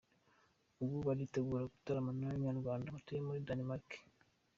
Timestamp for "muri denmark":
3.27-3.89